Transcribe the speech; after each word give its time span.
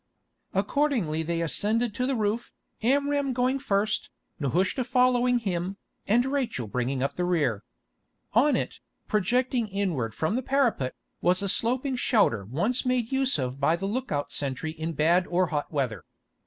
Accordingly 0.55 1.21
they 1.21 1.41
ascended 1.43 1.93
to 1.93 2.07
the 2.07 2.15
roof, 2.15 2.55
Amram 2.81 3.33
going 3.33 3.59
first, 3.59 4.09
Nehushta 4.39 4.83
following 4.83 5.37
him, 5.37 5.77
and 6.07 6.25
Rachel 6.25 6.65
bringing 6.65 7.03
up 7.03 7.15
the 7.17 7.23
rear. 7.23 7.63
On 8.33 8.55
it, 8.55 8.79
projecting 9.07 9.67
inward 9.67 10.15
from 10.15 10.35
the 10.35 10.41
parapet, 10.41 10.95
was 11.21 11.43
a 11.43 11.47
sloping 11.49 11.95
shelter 11.95 12.45
once 12.45 12.83
made 12.83 13.11
use 13.11 13.37
of 13.37 13.59
by 13.59 13.75
the 13.75 13.85
look 13.85 14.11
out 14.11 14.31
sentry 14.31 14.71
in 14.71 14.93
bad 14.93 15.27
or 15.27 15.45
hot 15.53 15.71
weather. 15.71 16.03